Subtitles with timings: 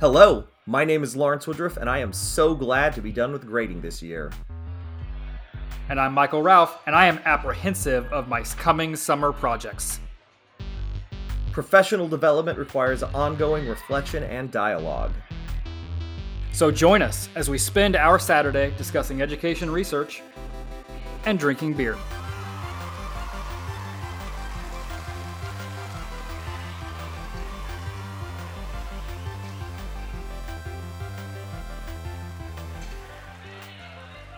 [0.00, 3.46] Hello, my name is Lawrence Woodruff, and I am so glad to be done with
[3.46, 4.32] grading this year.
[5.88, 10.00] And I'm Michael Ralph, and I am apprehensive of my coming summer projects.
[11.52, 15.12] Professional development requires ongoing reflection and dialogue.
[16.52, 20.22] So join us as we spend our Saturday discussing education research
[21.26, 21.96] and drinking beer.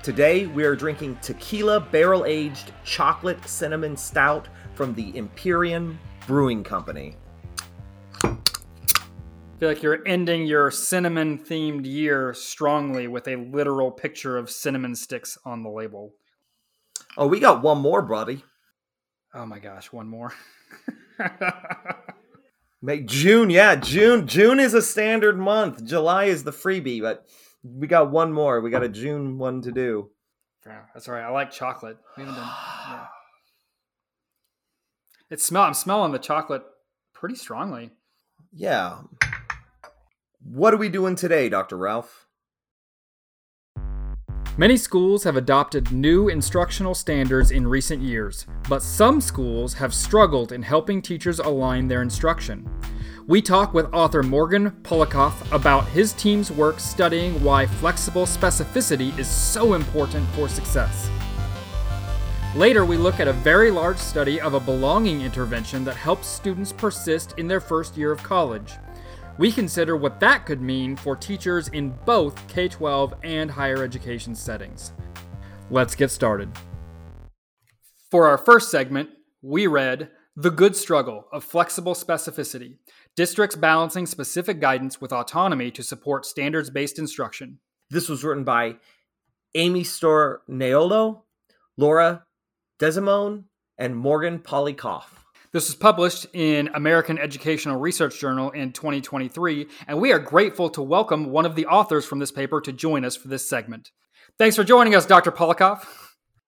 [0.04, 7.16] Today we are drinking tequila barrel aged chocolate cinnamon stout from the Empyrean Brewing Company.
[8.22, 8.36] I
[9.58, 14.94] feel like you're ending your cinnamon themed year strongly with a literal picture of cinnamon
[14.94, 16.12] sticks on the label.
[17.16, 18.44] Oh, we got one more, buddy.
[19.32, 20.34] Oh my gosh, one more.
[22.82, 24.26] May June, yeah, June.
[24.26, 25.82] June is a standard month.
[25.82, 27.26] July is the freebie, but
[27.64, 28.60] we got one more.
[28.60, 30.10] We got a June one to do.
[30.66, 31.24] Yeah, that's all right.
[31.24, 31.98] I like chocolate.
[32.16, 32.50] We haven't done.
[32.86, 33.06] Yeah.
[35.30, 35.62] It smell.
[35.62, 36.62] I'm smelling the chocolate
[37.14, 37.90] pretty strongly.
[38.52, 38.98] Yeah.
[40.42, 41.78] What are we doing today, Dr.
[41.78, 42.26] Ralph?
[44.56, 50.52] Many schools have adopted new instructional standards in recent years, but some schools have struggled
[50.52, 52.68] in helping teachers align their instruction.
[53.26, 59.26] We talk with author Morgan Polikoff about his team's work studying why flexible specificity is
[59.26, 61.08] so important for success.
[62.54, 66.70] Later, we look at a very large study of a belonging intervention that helps students
[66.70, 68.74] persist in their first year of college.
[69.38, 74.34] We consider what that could mean for teachers in both K 12 and higher education
[74.34, 74.92] settings.
[75.70, 76.50] Let's get started.
[78.10, 79.08] For our first segment,
[79.40, 82.76] we read The Good Struggle of Flexible Specificity
[83.16, 87.60] Districts Balancing Specific Guidance with Autonomy to Support Standards Based Instruction.
[87.88, 88.74] This was written by
[89.54, 91.22] Amy Storr Stornaiuolo,
[91.76, 92.24] Laura
[92.80, 93.44] Desimone,
[93.78, 95.04] and Morgan Polikoff.
[95.52, 100.82] This was published in American Educational Research Journal in 2023, and we are grateful to
[100.82, 103.92] welcome one of the authors from this paper to join us for this segment.
[104.40, 105.30] Thanks for joining us, Dr.
[105.30, 105.86] Polikoff.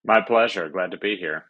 [0.05, 0.69] My pleasure.
[0.69, 1.45] Glad to be here.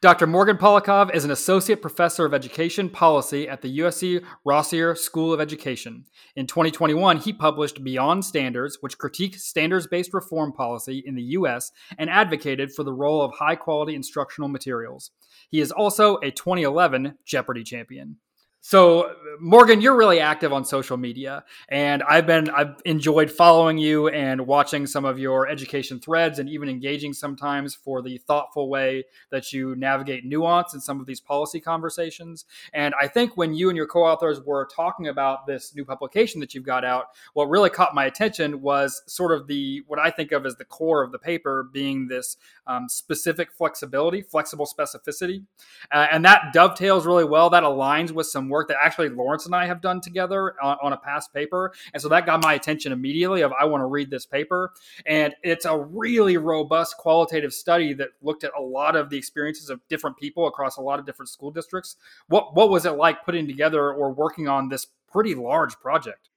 [0.00, 0.28] Dr.
[0.28, 5.40] Morgan Polikoff is an associate professor of education policy at the USC Rossier School of
[5.40, 6.04] Education.
[6.36, 11.72] In 2021, he published Beyond Standards, which critiqued standards based reform policy in the U.S.
[11.98, 15.10] and advocated for the role of high quality instructional materials.
[15.50, 18.18] He is also a 2011 Jeopardy champion.
[18.60, 24.08] So Morgan, you're really active on social media, and I've been I've enjoyed following you
[24.08, 29.04] and watching some of your education threads, and even engaging sometimes for the thoughtful way
[29.30, 32.46] that you navigate nuance in some of these policy conversations.
[32.72, 36.52] And I think when you and your co-authors were talking about this new publication that
[36.52, 40.32] you've got out, what really caught my attention was sort of the what I think
[40.32, 42.36] of as the core of the paper being this
[42.66, 45.44] um, specific flexibility, flexible specificity,
[45.92, 47.50] uh, and that dovetails really well.
[47.50, 50.92] That aligns with some work that actually Lawrence and I have done together on, on,
[50.92, 51.72] a past paper.
[51.92, 54.72] And so that got my attention immediately of I want to read this paper.
[55.06, 59.70] And it's a really robust qualitative study that looked at a lot of the experiences
[59.70, 61.96] of different people across a lot of different school districts.
[62.28, 66.28] What what was it like putting together or working on this pretty large project?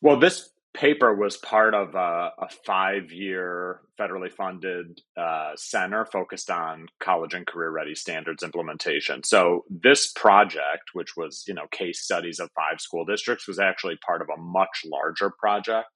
[0.00, 6.50] Well, this paper was part of a, a five year federally funded uh, center focused
[6.50, 9.22] on college and career ready standards implementation.
[9.22, 13.96] So this project, which was you know case studies of five school districts, was actually
[14.06, 15.88] part of a much larger project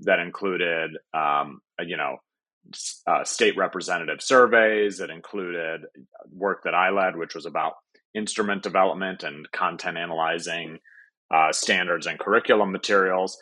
[0.00, 2.16] that included um, you know
[3.06, 5.00] uh, state representative surveys.
[5.00, 5.82] It included
[6.32, 7.74] work that I led, which was about
[8.14, 10.78] instrument development and content analyzing
[11.32, 13.36] uh, standards and curriculum materials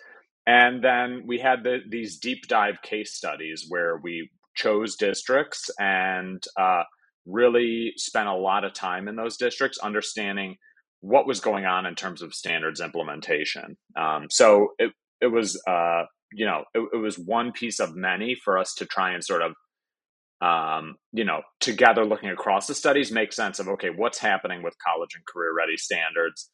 [0.47, 6.43] and then we had the, these deep dive case studies where we chose districts and
[6.59, 6.83] uh,
[7.27, 10.57] really spent a lot of time in those districts understanding
[11.01, 13.77] what was going on in terms of standards implementation.
[13.97, 18.35] Um, so it, it was, uh, you know, it, it, was one piece of many
[18.35, 19.53] for us to try and sort of,
[20.41, 24.75] um, you know, together looking across the studies, make sense of, okay, what's happening with
[24.85, 26.51] college and career ready standards?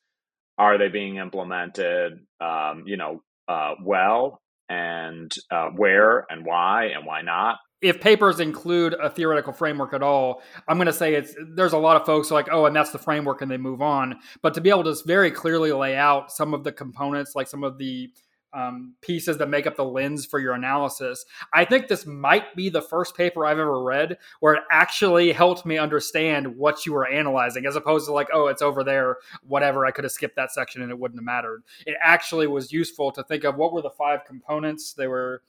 [0.59, 2.15] Are they being implemented?
[2.41, 7.59] Um, you know, uh, well and uh, where and why and why not.
[7.83, 11.79] If papers include a theoretical framework at all, I'm going to say it's there's a
[11.79, 14.19] lot of folks are like, oh, and that's the framework, and they move on.
[14.43, 17.65] But to be able to very clearly lay out some of the components, like some
[17.65, 18.11] of the
[18.53, 21.25] um, pieces that make up the lens for your analysis.
[21.53, 25.65] I think this might be the first paper I've ever read where it actually helped
[25.65, 29.87] me understand what you were analyzing, as opposed to like, oh, it's over there, whatever.
[29.87, 31.63] I could have skipped that section and it wouldn't have mattered.
[31.87, 34.95] It actually was useful to think of what were the five components.
[34.95, 35.43] They were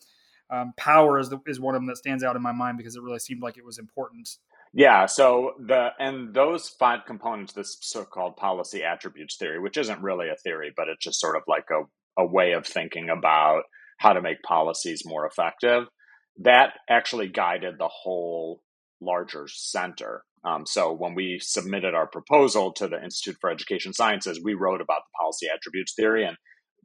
[0.49, 2.95] um, power is, the, is one of them that stands out in my mind because
[2.95, 4.37] it really seemed like it was important.
[4.73, 10.29] Yeah, so the and those five components, this so-called policy attributes theory, which isn't really
[10.29, 11.83] a theory, but it's just sort of like a
[12.17, 13.63] a way of thinking about
[13.99, 15.85] how to make policies more effective.
[16.39, 18.61] That actually guided the whole
[18.99, 20.23] larger center.
[20.43, 24.81] Um, so when we submitted our proposal to the Institute for Education Sciences, we wrote
[24.81, 26.37] about the policy attributes theory and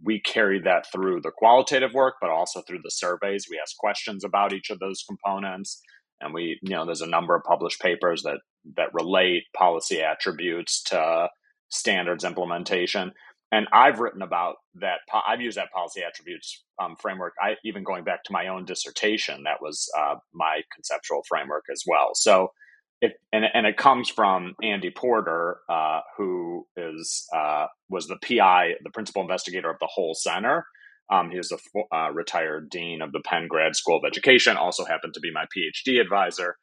[0.02, 3.46] we carried that through the qualitative work, but also through the surveys.
[3.50, 5.80] We asked questions about each of those components.
[6.20, 8.38] And we, you know, there's a number of published papers that
[8.76, 11.28] that relate policy attributes to
[11.68, 13.12] standards implementation
[13.52, 14.98] and I've written about that.
[15.26, 17.34] I've used that policy attributes um, framework.
[17.40, 21.82] I even going back to my own dissertation, that was uh, my conceptual framework as
[21.86, 22.10] well.
[22.14, 22.52] So,
[23.00, 28.72] it and and it comes from Andy Porter, uh, who is uh, was the PI,
[28.82, 30.66] the principal investigator of the whole center.
[31.08, 34.56] Um, he was a uh, retired dean of the Penn Grad School of Education.
[34.56, 36.56] Also happened to be my PhD advisor,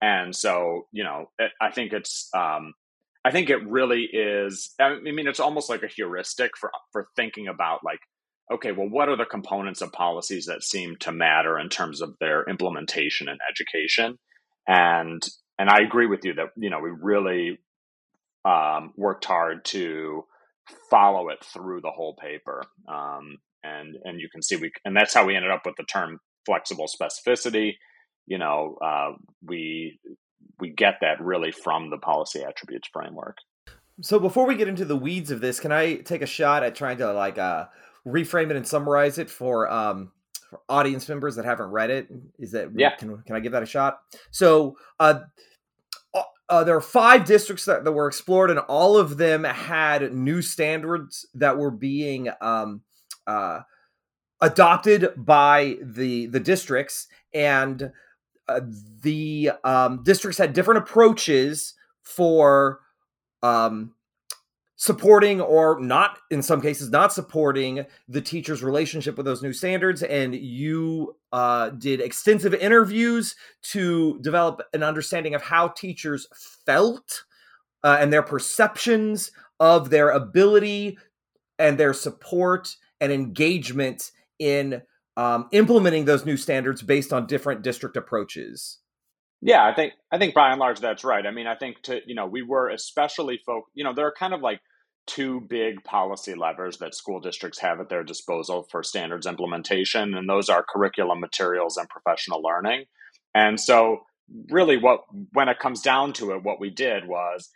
[0.00, 2.72] and so you know, I think it's um,
[3.24, 4.74] I think it really is.
[4.80, 8.00] I mean, it's almost like a heuristic for for thinking about like,
[8.50, 12.14] okay, well, what are the components of policies that seem to matter in terms of
[12.18, 14.18] their implementation in education?
[14.66, 15.22] And
[15.58, 17.58] and I agree with you that you know we really
[18.44, 20.24] um, worked hard to
[20.88, 22.62] follow it through the whole paper.
[22.88, 25.84] Um, and and you can see we and that's how we ended up with the
[25.84, 27.74] term flexible specificity.
[28.26, 29.12] You know, uh,
[29.44, 29.98] we
[30.60, 33.38] we get that really from the policy attributes framework.
[34.02, 36.74] So before we get into the weeds of this, can I take a shot at
[36.74, 37.66] trying to like uh,
[38.06, 40.12] reframe it and summarize it for um,
[40.48, 42.08] for audience members that haven't read it?
[42.38, 42.96] Is that yeah?
[42.96, 44.00] Can, can I give that a shot?
[44.30, 45.20] So uh,
[46.50, 50.42] uh, there are five districts that, that were explored, and all of them had new
[50.42, 52.82] standards that were being um,
[53.26, 53.60] uh,
[54.40, 57.92] adopted by the the districts and
[58.50, 58.60] uh,
[59.02, 62.80] the um, districts had different approaches for
[63.42, 63.94] um,
[64.76, 70.02] supporting or not in some cases not supporting the teacher's relationship with those new standards
[70.02, 76.26] and you uh, did extensive interviews to develop an understanding of how teachers
[76.64, 77.24] felt
[77.84, 80.96] uh, and their perceptions of their ability
[81.58, 84.80] and their support and engagement in
[85.16, 88.78] um, implementing those new standards based on different district approaches.
[89.42, 91.26] Yeah, I think I think by and large that's right.
[91.26, 93.64] I mean, I think to you know we were especially folk.
[93.74, 94.60] You know, there are kind of like
[95.06, 100.28] two big policy levers that school districts have at their disposal for standards implementation, and
[100.28, 102.84] those are curriculum materials and professional learning.
[103.34, 104.02] And so,
[104.50, 105.00] really, what
[105.32, 107.48] when it comes down to it, what we did was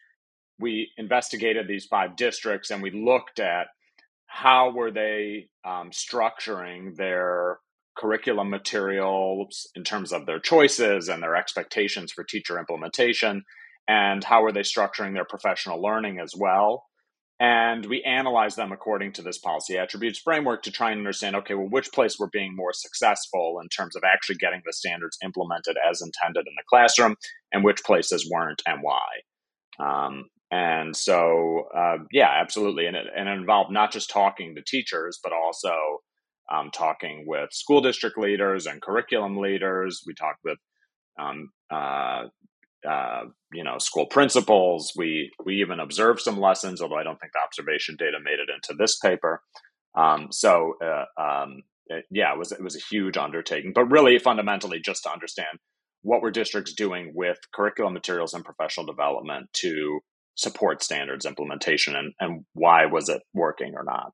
[0.58, 3.66] we investigated these five districts and we looked at
[4.34, 7.58] how were they um, structuring their
[7.96, 13.44] curriculum materials in terms of their choices and their expectations for teacher implementation
[13.86, 16.82] and how are they structuring their professional learning as well?
[17.38, 21.54] And we analyze them according to this policy attributes framework to try and understand okay
[21.54, 25.76] well which place we're being more successful in terms of actually getting the standards implemented
[25.88, 27.14] as intended in the classroom
[27.52, 29.04] and which places weren't and why.
[29.78, 32.86] Um, and so, uh, yeah, absolutely.
[32.86, 35.74] And it, and it involved not just talking to teachers, but also
[36.52, 40.02] um, talking with school district leaders and curriculum leaders.
[40.06, 40.58] We talked with,
[41.18, 42.24] um, uh,
[42.88, 44.92] uh, you know, school principals.
[44.96, 48.50] We we even observed some lessons, although I don't think the observation data made it
[48.54, 49.42] into this paper.
[49.96, 54.18] Um, so, uh, um, it, yeah, it was it was a huge undertaking, but really
[54.18, 55.58] fundamentally just to understand
[56.02, 60.00] what were districts doing with curriculum materials and professional development to
[60.34, 64.12] support standards implementation and, and why was it working or not?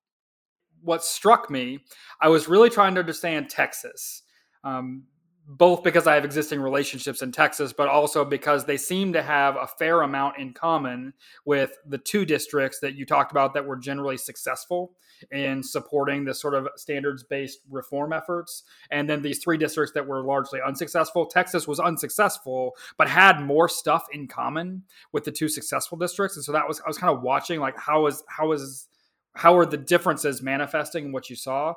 [0.82, 1.80] What struck me,
[2.20, 4.22] I was really trying to understand Texas.
[4.64, 5.04] Um,
[5.46, 9.56] both because I have existing relationships in Texas, but also because they seem to have
[9.56, 11.12] a fair amount in common
[11.44, 14.92] with the two districts that you talked about that were generally successful
[15.32, 18.62] in supporting the sort of standards based reform efforts.
[18.90, 21.26] And then these three districts that were largely unsuccessful.
[21.26, 26.36] Texas was unsuccessful, but had more stuff in common with the two successful districts.
[26.36, 28.86] And so that was, I was kind of watching like how is, how is,
[29.34, 31.74] how are the differences manifesting in what you saw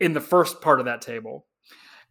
[0.00, 1.46] in the first part of that table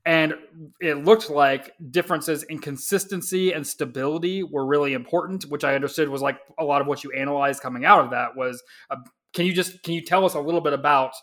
[0.05, 0.33] and
[0.81, 6.21] it looked like differences in consistency and stability were really important which i understood was
[6.21, 8.97] like a lot of what you analyzed coming out of that was uh,
[9.33, 11.13] can you just can you tell us a little bit about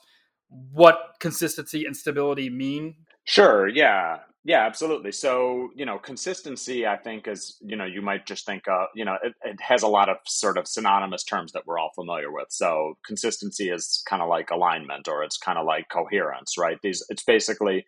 [0.73, 2.97] what consistency and stability mean?
[3.25, 3.69] Sure.
[3.69, 4.19] Yeah.
[4.43, 5.13] Yeah, absolutely.
[5.13, 9.05] So, you know, consistency, I think, is, you know, you might just think, uh, you
[9.05, 12.33] know, it, it has a lot of sort of synonymous terms that we're all familiar
[12.33, 12.47] with.
[12.49, 16.79] So, consistency is kind of like alignment or it's kind of like coherence, right?
[16.83, 17.85] These, it's basically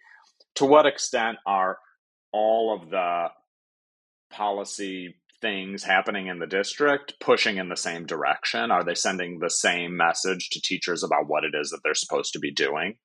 [0.56, 1.78] to what extent are
[2.32, 3.28] all of the
[4.30, 8.71] policy things happening in the district pushing in the same direction?
[8.71, 12.32] Are they sending the same message to teachers about what it is that they're supposed
[12.32, 12.97] to be doing?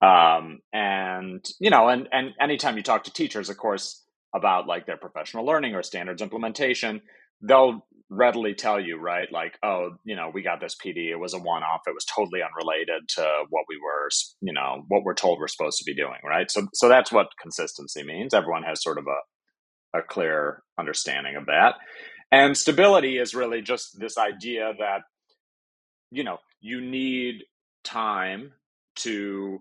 [0.00, 4.04] Um, and you know, and and anytime you talk to teachers, of course,
[4.34, 7.02] about like their professional learning or standards implementation,
[7.42, 9.28] they'll readily tell you, right?
[9.30, 11.10] Like, oh, you know, we got this PD.
[11.10, 11.82] It was a one off.
[11.86, 14.08] It was totally unrelated to what we were,
[14.40, 16.50] you know, what we're told we're supposed to be doing, right?
[16.50, 18.34] So, so that's what consistency means.
[18.34, 21.74] Everyone has sort of a, a clear understanding of that.
[22.30, 25.02] And stability is really just this idea that,
[26.10, 27.42] you know, you need
[27.84, 28.52] time
[28.96, 29.60] to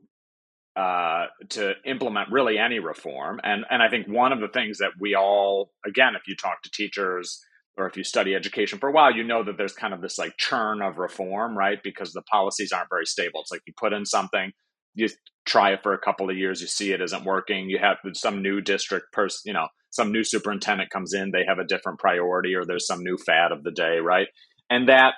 [0.76, 3.40] uh, to implement really any reform.
[3.44, 6.62] And and I think one of the things that we all, again, if you talk
[6.64, 7.42] to teachers
[7.78, 10.18] or if you study education for a while, you know that there's kind of this
[10.18, 11.80] like churn of reform, right?
[11.84, 13.42] Because the policies aren't very stable.
[13.42, 14.52] It's like you put in something,
[14.96, 15.08] you
[15.46, 17.70] try it for a couple of years, you see it isn't working.
[17.70, 21.60] You have some new district person, you know, some new superintendent comes in, they have
[21.60, 24.28] a different priority, or there's some new fad of the day, right?
[24.70, 25.14] And that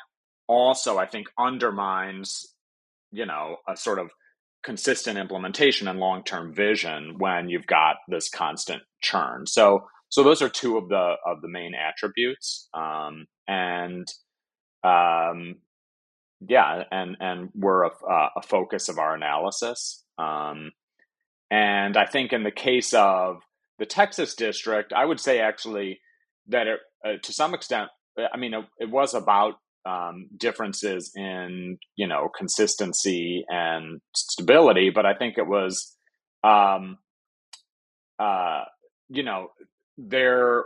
[0.47, 2.45] also, I think, undermines,
[3.11, 4.11] you know, a sort of
[4.63, 9.47] consistent implementation and long-term vision when you've got this constant churn.
[9.47, 14.07] So so those are two of the of the main attributes, um, and
[14.83, 15.55] um,
[16.47, 17.91] yeah, and and were a,
[18.35, 20.03] a, focus of our analysis.
[20.17, 20.71] Um,
[21.51, 23.37] and I think in the case of
[23.77, 25.99] the Texas district, I would say actually
[26.47, 27.89] that it, uh, to some extent,
[28.33, 35.05] I mean, it, it was about um, differences in you know consistency and stability, but
[35.05, 35.95] I think it was,
[36.43, 36.97] um,
[38.17, 38.63] uh,
[39.09, 39.49] you know,
[40.07, 40.65] there.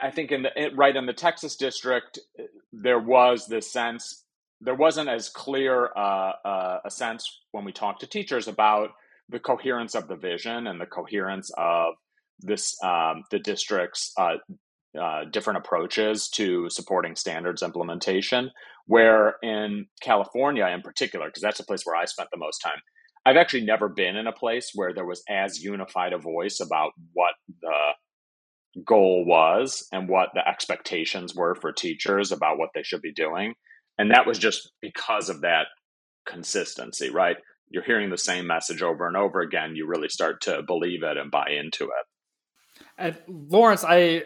[0.00, 2.18] I think in the right in the Texas district,
[2.72, 4.24] there was this sense
[4.60, 8.90] there wasn't as clear uh, uh, a sense when we talked to teachers about
[9.28, 11.94] the coherence of the vision and the coherence of
[12.40, 14.36] this um, the district's uh,
[15.00, 18.50] uh, different approaches to supporting standards implementation.
[18.86, 22.80] Where in California, in particular, because that's a place where I spent the most time,
[23.24, 26.92] I've actually never been in a place where there was as unified a voice about
[27.12, 33.02] what the goal was and what the expectations were for teachers about what they should
[33.02, 33.54] be doing.
[33.98, 35.66] And that was just because of that
[36.26, 37.36] consistency, right?
[37.68, 39.76] You're hearing the same message over and over again.
[39.76, 42.84] You really start to believe it and buy into it.
[42.96, 44.24] And Lawrence, I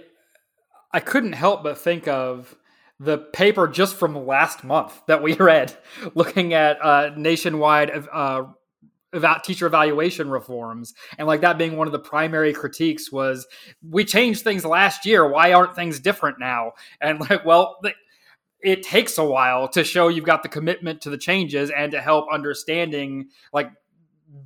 [0.92, 2.54] I couldn't help but think of
[3.00, 5.76] the paper just from last month that we read,
[6.14, 8.44] looking at uh, nationwide uh,
[9.14, 13.46] about teacher evaluation reforms, and like that being one of the primary critiques was
[13.88, 15.28] we changed things last year.
[15.28, 16.72] Why aren't things different now?
[17.00, 17.78] And like, well.
[18.64, 22.00] it takes a while to show you've got the commitment to the changes and to
[22.00, 23.70] help understanding like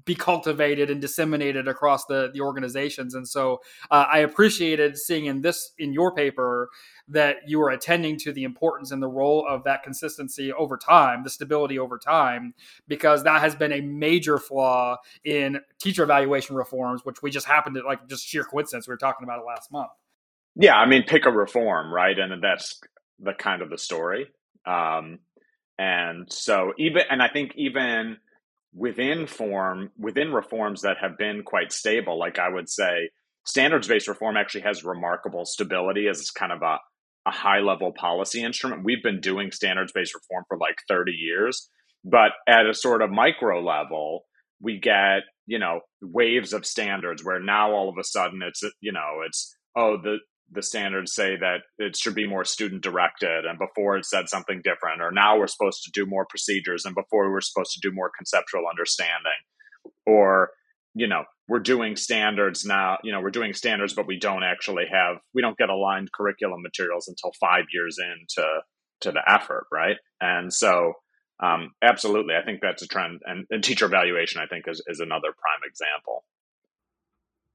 [0.04, 3.14] be cultivated and disseminated across the the organizations.
[3.14, 6.68] And so uh, I appreciated seeing in this in your paper
[7.08, 11.24] that you were attending to the importance and the role of that consistency over time,
[11.24, 12.52] the stability over time,
[12.86, 17.76] because that has been a major flaw in teacher evaluation reforms, which we just happened
[17.76, 18.86] to like just sheer coincidence.
[18.86, 19.90] We were talking about it last month.
[20.54, 22.18] Yeah, I mean, pick a reform, right?
[22.18, 22.80] And that's
[23.20, 24.26] the kind of the story.
[24.66, 25.20] Um,
[25.78, 28.18] and so even, and I think even
[28.74, 32.18] within form within reforms that have been quite stable.
[32.18, 33.10] Like i would say
[33.44, 36.78] standards based reform actually has remarkable stability as kind of a,
[37.26, 38.84] a high level policy instrument.
[38.84, 41.68] We've been doing standards based reform for like 30 years
[42.04, 44.24] but at a sort of micro level
[44.60, 48.92] we get you know waves of standards where now all of a sudden it's you
[48.92, 50.18] know it's oh the
[50.50, 54.62] the standards say that it should be more student directed and before it said something
[54.64, 57.80] different or now we're supposed to do more procedures and before we were supposed to
[57.82, 59.32] do more conceptual understanding.
[60.06, 60.50] Or
[60.94, 64.84] you know we're doing standards now you know we're doing standards but we don't actually
[64.90, 68.46] have we don't get aligned curriculum materials until five years into
[69.00, 69.96] to the effort right?
[70.20, 70.94] And so
[71.40, 75.00] um, absolutely i think that's a trend and, and teacher evaluation i think is, is
[75.00, 76.24] another prime example.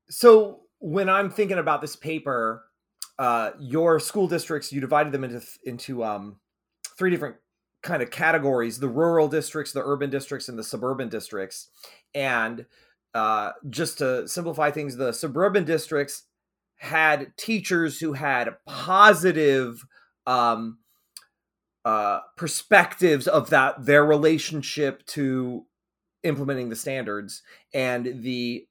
[0.09, 2.63] So when i'm thinking about this paper
[3.19, 6.37] uh, your school districts you divided them into into um,
[6.97, 7.35] three different
[7.81, 11.69] kind of categories: the rural districts, the urban districts, and the suburban districts.
[12.15, 12.65] And
[13.13, 16.23] uh, just to simplify things, the suburban districts
[16.77, 19.85] had teachers who had positive
[20.25, 20.79] um,
[21.85, 25.65] uh, perspectives of that their relationship to
[26.23, 27.43] implementing the standards
[27.73, 28.65] and the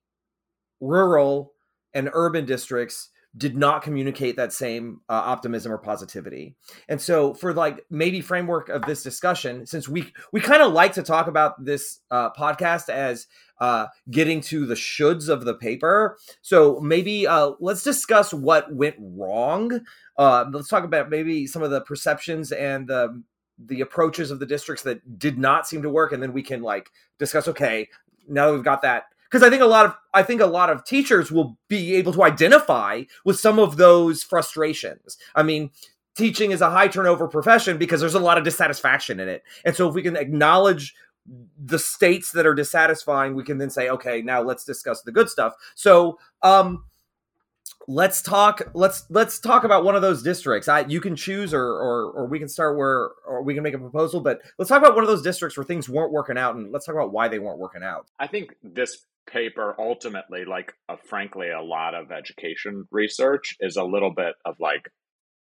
[0.81, 1.53] rural
[1.95, 6.55] and urban districts did not communicate that same uh, optimism or positivity.
[6.89, 10.93] And so for like maybe framework of this discussion since we we kind of like
[10.95, 13.27] to talk about this uh, podcast as
[13.59, 16.19] uh, getting to the shoulds of the paper.
[16.43, 19.81] So maybe uh, let's discuss what went wrong.
[20.19, 23.23] Uh, let's talk about maybe some of the perceptions and the
[23.59, 26.62] the approaches of the districts that did not seem to work and then we can
[26.62, 27.87] like discuss okay
[28.27, 30.69] now that we've got that because I think a lot of I think a lot
[30.69, 35.17] of teachers will be able to identify with some of those frustrations.
[35.35, 35.71] I mean,
[36.15, 39.43] teaching is a high turnover profession because there's a lot of dissatisfaction in it.
[39.65, 40.95] And so if we can acknowledge
[41.65, 45.31] the states that are dissatisfying, we can then say, okay, now let's discuss the good
[45.31, 45.55] stuff.
[45.77, 46.85] So, um,
[47.89, 51.65] let's talk let's let's talk about one of those districts i you can choose or
[51.65, 54.81] or or we can start where or we can make a proposal but let's talk
[54.81, 57.27] about one of those districts where things weren't working out and let's talk about why
[57.27, 62.11] they weren't working out i think this paper ultimately like uh, frankly a lot of
[62.11, 64.91] education research is a little bit of like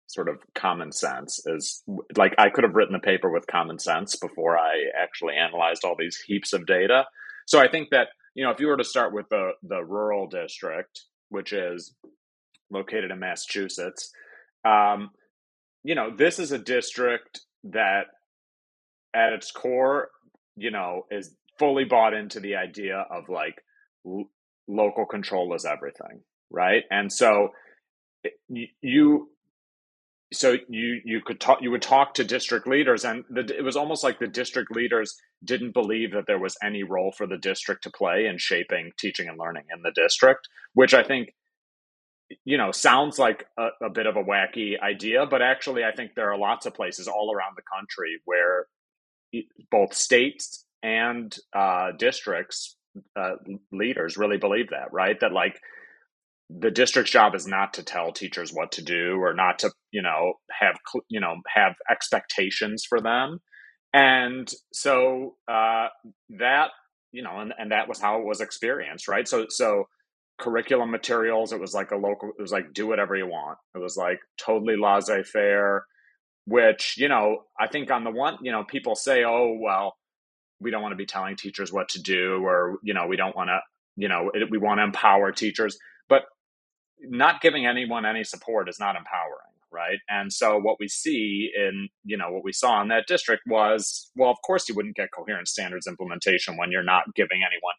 [0.07, 1.83] sort of common sense is
[2.15, 5.95] like i could have written the paper with common sense before i actually analyzed all
[5.97, 7.05] these heaps of data.
[7.45, 10.27] So i think that you know if you were to start with the the rural
[10.27, 11.93] district which is
[12.69, 14.11] located in massachusetts
[14.63, 15.09] um,
[15.83, 18.05] you know this is a district that
[19.13, 20.09] at its core
[20.55, 23.61] you know is fully bought into the idea of like
[24.67, 26.83] local control is everything, right?
[26.89, 27.49] And so
[28.81, 29.29] you
[30.33, 33.75] so you you could talk you would talk to district leaders and the, it was
[33.75, 37.83] almost like the district leaders didn't believe that there was any role for the district
[37.83, 41.29] to play in shaping teaching and learning in the district which i think
[42.43, 46.11] you know sounds like a, a bit of a wacky idea but actually i think
[46.15, 48.65] there are lots of places all around the country where
[49.69, 52.74] both states and uh, districts
[53.15, 53.35] uh,
[53.71, 55.19] leaders really believe that, right?
[55.19, 55.59] That like
[56.49, 60.01] the district's job is not to tell teachers what to do or not to, you
[60.01, 60.75] know, have
[61.09, 63.39] you know have expectations for them,
[63.93, 65.87] and so uh,
[66.39, 66.69] that
[67.11, 69.27] you know, and, and that was how it was experienced, right?
[69.27, 69.85] So so
[70.37, 73.57] curriculum materials, it was like a local, it was like do whatever you want.
[73.73, 75.85] It was like totally laissez faire,
[76.45, 79.95] which you know, I think on the one, you know, people say, oh well
[80.59, 83.35] we don't want to be telling teachers what to do or you know we don't
[83.35, 83.59] want to
[83.95, 85.77] you know it, we want to empower teachers
[86.09, 86.23] but
[87.01, 89.39] not giving anyone any support is not empowering
[89.75, 89.99] right?
[90.09, 94.09] And so what we see in you know what we saw in that district was
[94.15, 97.75] well of course you wouldn't get coherent standards implementation when you're not giving anyone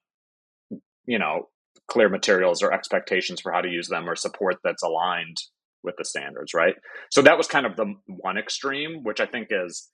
[1.07, 1.49] you know
[1.89, 5.37] clear materials or expectations for how to use them or support that's aligned
[5.83, 6.75] with the standards right?
[7.11, 9.89] So that was kind of the one extreme which i think is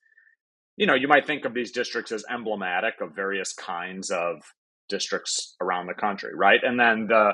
[0.77, 4.43] you know, you might think of these districts as emblematic of various kinds of
[4.89, 6.61] districts around the country, right?
[6.63, 7.33] And then the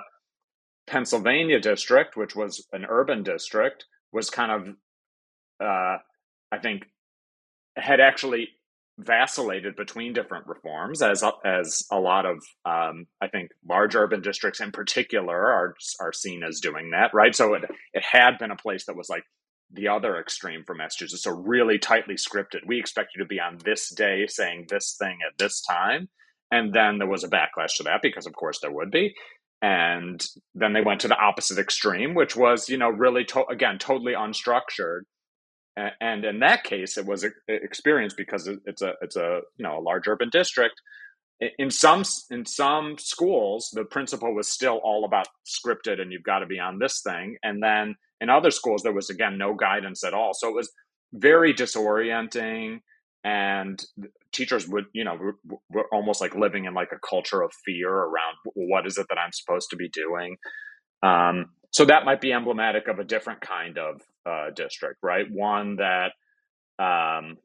[0.86, 4.68] Pennsylvania district, which was an urban district, was kind of,
[5.64, 5.98] uh,
[6.50, 6.84] I think,
[7.76, 8.48] had actually
[8.98, 14.60] vacillated between different reforms, as as a lot of um, I think large urban districts
[14.60, 17.34] in particular are are seen as doing that, right?
[17.34, 19.22] So it it had been a place that was like
[19.72, 21.22] the other extreme for Massachusetts.
[21.22, 22.66] So really tightly scripted.
[22.66, 26.08] We expect you to be on this day saying this thing at this time.
[26.50, 29.14] And then there was a backlash to that because of course there would be.
[29.60, 33.78] And then they went to the opposite extreme, which was, you know, really, to- again,
[33.78, 35.02] totally unstructured.
[36.00, 39.78] And in that case, it was an experience because it's a it's a you know
[39.78, 40.74] a large urban district.
[41.58, 46.40] In some in some schools, the principal was still all about scripted, and you've got
[46.40, 47.36] to be on this thing.
[47.44, 50.32] And then in other schools, there was again no guidance at all.
[50.34, 50.70] So it was
[51.12, 52.80] very disorienting,
[53.24, 53.82] and
[54.32, 55.18] teachers would, you know,
[55.70, 59.18] were, almost like living in like a culture of fear around what is it that
[59.18, 60.36] I'm supposed to be doing.
[61.02, 65.26] Um, so that might be emblematic of a different kind of uh, district, right?
[65.30, 66.12] One that
[66.78, 67.36] um,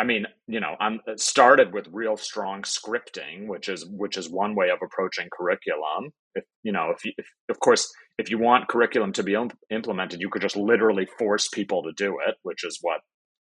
[0.00, 4.54] I mean, you know, I'm started with real strong scripting, which is which is one
[4.54, 6.10] way of approaching curriculum.
[6.34, 9.36] If you know, if, you, if of course, if you want curriculum to be
[9.70, 13.00] implemented, you could just literally force people to do it, which is what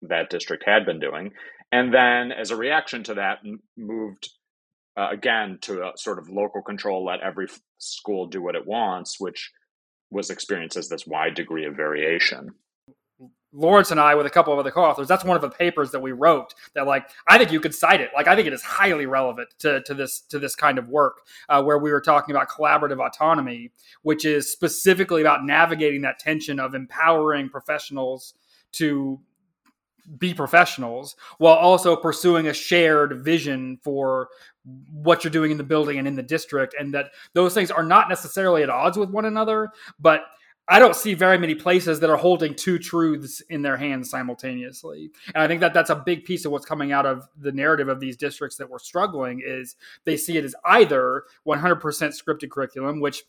[0.02, 1.30] that district had been doing.
[1.72, 3.38] And then, as a reaction to that,
[3.78, 4.28] moved
[4.94, 7.46] uh, again to a sort of local control, let every
[7.78, 9.50] school do what it wants, which
[10.10, 12.50] was experienced as this wide degree of variation.
[13.52, 16.00] Lawrence and I, with a couple of other co-authors, that's one of the papers that
[16.00, 16.54] we wrote.
[16.74, 18.10] That like I think you could cite it.
[18.14, 21.20] Like I think it is highly relevant to, to this to this kind of work,
[21.48, 26.58] uh, where we were talking about collaborative autonomy, which is specifically about navigating that tension
[26.58, 28.34] of empowering professionals
[28.72, 29.20] to
[30.18, 34.28] be professionals while also pursuing a shared vision for
[34.92, 37.84] what you're doing in the building and in the district and that those things are
[37.84, 40.24] not necessarily at odds with one another but
[40.68, 45.10] I don't see very many places that are holding two truths in their hands simultaneously.
[45.34, 47.88] And I think that that's a big piece of what's coming out of the narrative
[47.88, 53.00] of these districts that were struggling is they see it as either 100% scripted curriculum,
[53.00, 53.24] which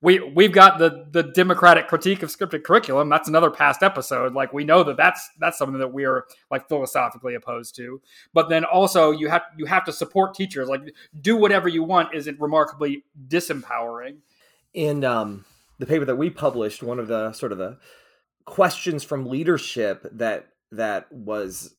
[0.00, 3.08] we we've got the the democratic critique of scripted curriculum.
[3.08, 4.34] That's another past episode.
[4.34, 8.02] Like we know that that's that's something that we're like philosophically opposed to.
[8.34, 10.68] But then also you have you have to support teachers.
[10.68, 14.16] Like do whatever you want isn't remarkably disempowering.
[14.74, 15.44] And um
[15.82, 17.76] the paper that we published, one of the sort of the
[18.44, 21.74] questions from leadership that that was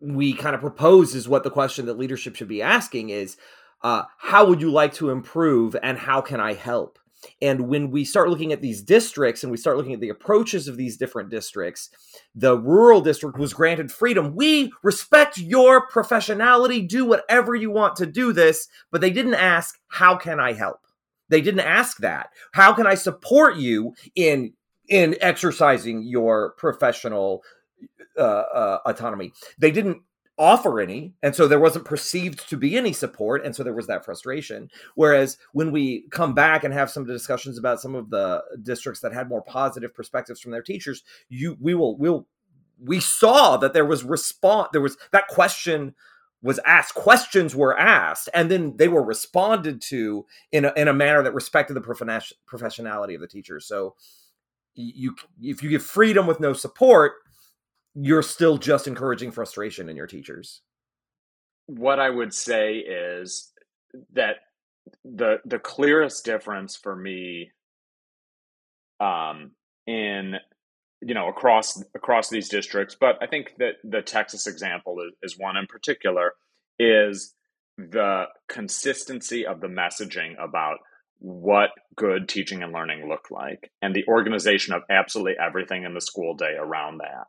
[0.00, 3.36] we kind of proposed is what the question that leadership should be asking is
[3.84, 6.98] uh, how would you like to improve and how can I help?
[7.40, 10.66] And when we start looking at these districts and we start looking at the approaches
[10.66, 11.90] of these different districts,
[12.34, 14.34] the rural district was granted freedom.
[14.34, 19.78] We respect your professionality, do whatever you want to do this, but they didn't ask,
[19.86, 20.80] how can I help?
[21.28, 22.30] They didn't ask that.
[22.52, 24.52] How can I support you in
[24.88, 27.42] in exercising your professional
[28.16, 29.32] uh, uh, autonomy?
[29.58, 30.02] They didn't
[30.38, 33.86] offer any, and so there wasn't perceived to be any support, and so there was
[33.86, 34.70] that frustration.
[34.94, 39.14] Whereas when we come back and have some discussions about some of the districts that
[39.14, 42.26] had more positive perspectives from their teachers, you we will will
[42.78, 44.68] we saw that there was response.
[44.72, 45.94] There was that question
[46.42, 50.92] was asked questions were asked and then they were responded to in a, in a
[50.92, 53.94] manner that respected the professionality of the teachers so
[54.74, 57.14] you if you give freedom with no support
[57.96, 60.60] you're still just encouraging frustration in your teachers.
[61.66, 63.52] What i would say is
[64.12, 64.36] that
[65.04, 67.50] the the clearest difference for me
[69.00, 69.50] um
[69.86, 70.36] in
[71.00, 75.38] you know across across these districts but i think that the texas example is, is
[75.38, 76.32] one in particular
[76.78, 77.34] is
[77.78, 80.78] the consistency of the messaging about
[81.18, 86.00] what good teaching and learning look like and the organization of absolutely everything in the
[86.00, 87.26] school day around that.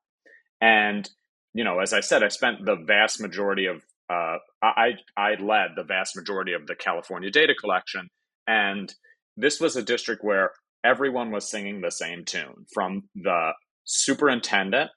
[0.59, 1.09] And
[1.57, 5.71] you know as i said i spent the vast majority of uh, i i led
[5.75, 8.09] the vast majority of the california data collection
[8.45, 8.93] and
[9.35, 10.51] this was a district where
[10.83, 13.51] everyone was singing the same tune from the
[13.85, 14.89] superintendent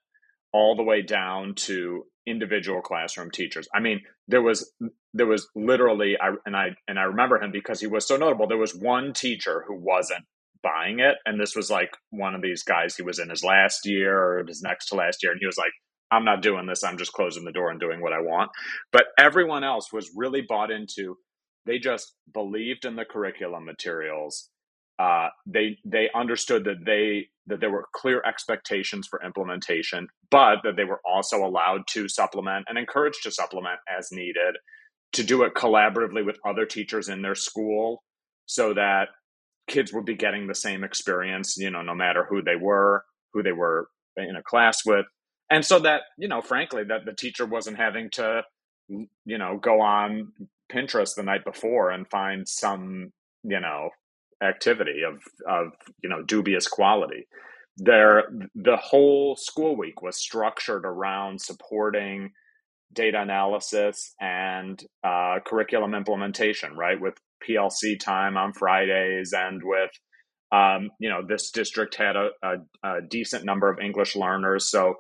[0.52, 3.68] all the way down to individual classroom teachers.
[3.74, 4.72] I mean, there was
[5.14, 8.46] there was literally I and I and I remember him because he was so notable.
[8.46, 10.24] There was one teacher who wasn't
[10.62, 13.86] buying it and this was like one of these guys he was in his last
[13.86, 15.72] year or his next to last year and he was like
[16.10, 16.82] I'm not doing this.
[16.82, 18.50] I'm just closing the door and doing what I want.
[18.92, 21.16] But everyone else was really bought into
[21.66, 24.50] they just believed in the curriculum materials
[25.00, 30.76] uh, they they understood that they that there were clear expectations for implementation, but that
[30.76, 34.56] they were also allowed to supplement and encouraged to supplement as needed,
[35.14, 38.02] to do it collaboratively with other teachers in their school,
[38.44, 39.08] so that
[39.68, 43.42] kids would be getting the same experience, you know, no matter who they were, who
[43.42, 45.06] they were in a class with,
[45.48, 48.42] and so that you know, frankly, that the teacher wasn't having to,
[48.88, 50.30] you know, go on
[50.70, 53.88] Pinterest the night before and find some you know
[54.42, 55.72] activity of of
[56.02, 57.26] you know dubious quality.
[57.76, 58.24] There,
[58.54, 62.32] the whole school week was structured around supporting
[62.92, 67.00] data analysis and uh, curriculum implementation, right?
[67.00, 67.14] With
[67.48, 69.90] PLC time on Fridays and with
[70.52, 74.94] um, you know this district had a, a, a, decent number of English learners, so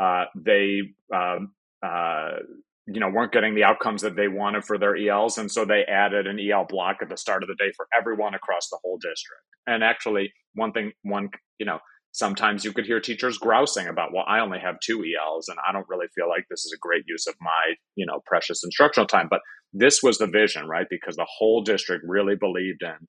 [0.00, 0.80] uh, they
[1.14, 2.38] um, uh,
[2.86, 5.84] you know weren't getting the outcomes that they wanted for their ELs, and so they
[5.84, 8.98] added an EL block at the start of the day for everyone across the whole
[8.98, 9.42] district.
[9.66, 11.80] And actually, one thing, one you know,
[12.12, 15.72] sometimes you could hear teachers grousing about, well, I only have two ELs, and I
[15.72, 19.06] don't really feel like this is a great use of my you know precious instructional
[19.06, 19.28] time.
[19.28, 19.40] But
[19.72, 20.86] this was the vision, right?
[20.88, 23.08] Because the whole district really believed in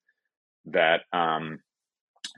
[0.73, 1.59] that um,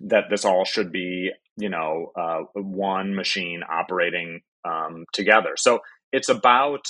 [0.01, 5.51] that this all should be you know uh, one machine operating um, together.
[5.55, 5.79] So
[6.11, 6.85] it's about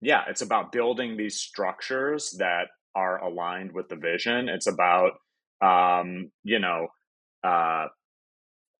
[0.00, 4.48] yeah, it's about building these structures that are aligned with the vision.
[4.48, 5.12] It's about,
[5.62, 6.88] um, you know,
[7.44, 7.86] uh,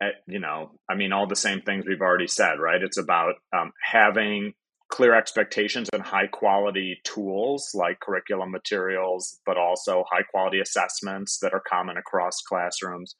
[0.01, 2.83] at, eh, you know, I mean, all the same things we've already said, right?
[2.83, 4.55] It's about um, having
[4.89, 11.53] clear expectations and high quality tools like curriculum materials, but also high quality assessments that
[11.53, 13.17] are common across classrooms,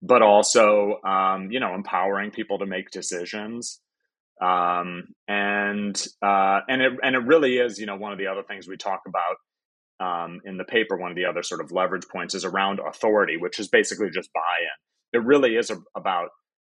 [0.00, 3.80] but also, um, you know, empowering people to make decisions
[4.42, 8.42] um, and uh, and it and it really is you know one of the other
[8.42, 9.36] things we talk about
[10.00, 10.96] um, in the paper.
[10.96, 14.32] One of the other sort of leverage points is around authority, which is basically just
[14.32, 15.20] buy-in.
[15.20, 16.30] It really is a, about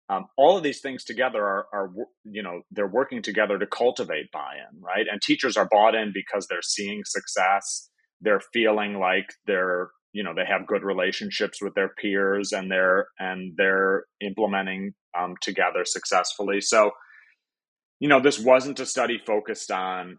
[0.10, 1.90] um, all of these things together are, are,
[2.26, 5.06] you know, they're working together to cultivate buy-in, right?
[5.10, 7.90] And teachers are bought in because they're seeing success.
[8.20, 13.08] They're feeling like they're, you know, they have good relationships with their peers, and they're
[13.20, 16.62] and they're implementing um, together successfully.
[16.62, 16.92] So,
[18.04, 20.18] you know, this wasn't a study focused on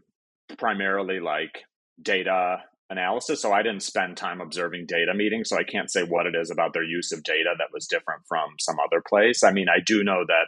[0.56, 1.64] primarily like
[2.00, 2.56] data
[2.88, 3.42] analysis.
[3.42, 5.50] So I didn't spend time observing data meetings.
[5.50, 8.22] So I can't say what it is about their use of data that was different
[8.26, 9.44] from some other place.
[9.44, 10.46] I mean, I do know that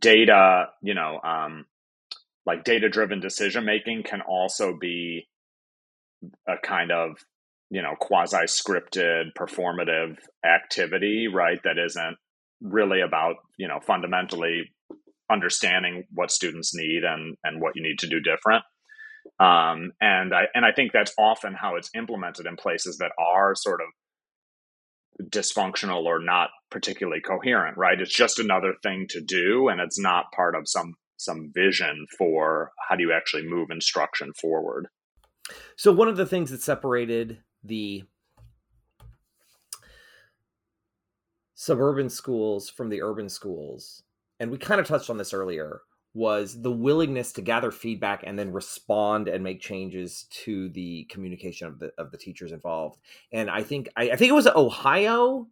[0.00, 1.66] data, you know, um,
[2.46, 5.28] like data driven decision making can also be
[6.48, 7.18] a kind of,
[7.68, 11.60] you know, quasi scripted performative activity, right?
[11.62, 12.16] That isn't
[12.62, 14.70] really about, you know, fundamentally
[15.30, 18.64] understanding what students need and, and what you need to do different.
[19.38, 23.54] Um, and I and I think that's often how it's implemented in places that are
[23.54, 27.76] sort of dysfunctional or not particularly coherent.
[27.76, 28.00] Right?
[28.00, 32.72] It's just another thing to do, and it's not part of some some vision for
[32.88, 34.88] how do you actually move instruction forward.
[35.76, 38.04] So one of the things that separated the
[41.54, 44.02] suburban schools from the urban schools,
[44.42, 45.82] and we kind of touched on this earlier,
[46.14, 51.68] was the willingness to gather feedback and then respond and make changes to the communication
[51.68, 52.98] of the of the teachers involved.
[53.32, 55.46] And I think I, I think it was Ohio,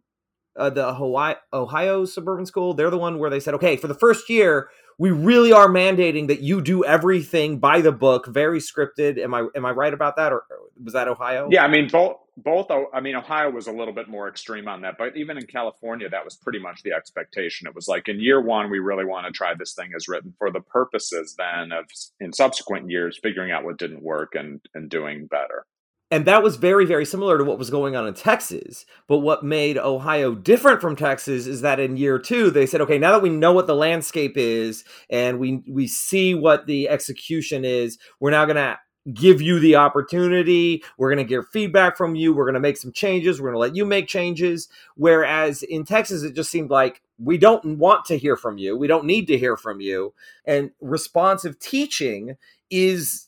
[0.57, 2.73] uh, the Hawaii Ohio suburban school.
[2.73, 4.69] They're the one where they said, okay, for the first year,
[5.01, 9.17] we really are mandating that you do everything by the book, very scripted.
[9.17, 10.43] Am I am I right about that, or
[10.79, 11.49] was that Ohio?
[11.51, 12.67] Yeah, I mean both both.
[12.93, 16.07] I mean Ohio was a little bit more extreme on that, but even in California,
[16.07, 17.65] that was pretty much the expectation.
[17.65, 20.35] It was like in year one, we really want to try this thing as written
[20.37, 21.85] for the purposes then of
[22.19, 25.65] in subsequent years figuring out what didn't work and and doing better
[26.11, 28.85] and that was very very similar to what was going on in Texas.
[29.07, 32.99] But what made Ohio different from Texas is that in year 2 they said okay
[32.99, 37.65] now that we know what the landscape is and we we see what the execution
[37.65, 38.77] is we're now going to
[39.13, 40.83] give you the opportunity.
[40.97, 42.33] We're going to get feedback from you.
[42.33, 43.41] We're going to make some changes.
[43.41, 44.69] We're going to let you make changes.
[44.95, 48.77] Whereas in Texas it just seemed like we don't want to hear from you.
[48.77, 50.13] We don't need to hear from you.
[50.45, 52.37] And responsive teaching
[52.69, 53.27] is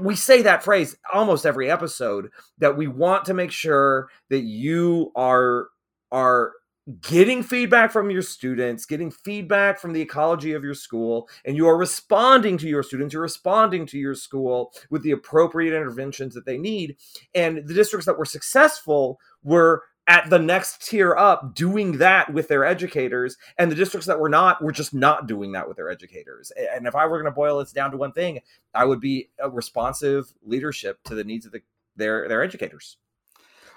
[0.00, 5.12] we say that phrase almost every episode that we want to make sure that you
[5.16, 5.68] are
[6.10, 6.52] are
[7.00, 11.68] getting feedback from your students, getting feedback from the ecology of your school, and you
[11.68, 16.44] are responding to your students, you're responding to your school with the appropriate interventions that
[16.44, 16.96] they need.
[17.34, 22.48] And the districts that were successful were at the next tier up doing that with
[22.48, 25.90] their educators and the districts that were not were just not doing that with their
[25.90, 26.52] educators.
[26.74, 28.40] And if i were going to boil this down to one thing
[28.74, 31.62] i would be a responsive leadership to the needs of the,
[31.96, 32.96] their their educators.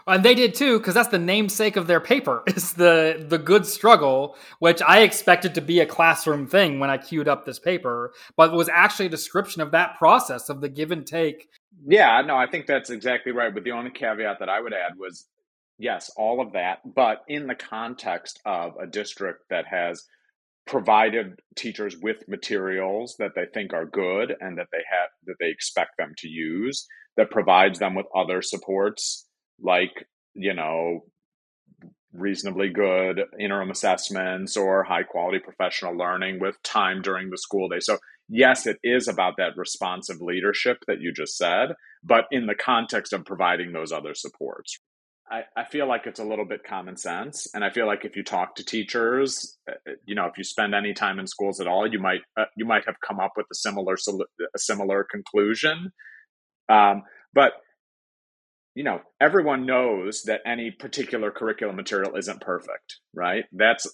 [0.08, 3.66] And they did too because that's the namesake of their paper is the the good
[3.66, 8.14] struggle which i expected to be a classroom thing when i queued up this paper
[8.36, 11.50] but it was actually a description of that process of the give and take.
[11.88, 14.98] Yeah no i think that's exactly right but the only caveat that i would add
[14.98, 15.26] was
[15.78, 20.06] Yes, all of that, but in the context of a district that has
[20.66, 25.50] provided teachers with materials that they think are good and that they have that they
[25.50, 29.28] expect them to use that provides them with other supports
[29.62, 31.02] like you know
[32.14, 37.80] reasonably good interim assessments or high quality professional learning with time during the school day.
[37.80, 42.56] So yes it is about that responsive leadership that you just said but in the
[42.56, 44.80] context of providing those other supports
[45.30, 47.48] I, I feel like it's a little bit common sense.
[47.54, 50.44] And I feel like if you talk to teachers, uh, uh, you know, if you
[50.44, 53.34] spend any time in schools at all, you might uh, you might have come up
[53.36, 55.92] with a similar a similar conclusion.
[56.70, 57.54] Um, but
[58.76, 63.46] you know, everyone knows that any particular curriculum material isn't perfect, right?
[63.52, 63.88] That's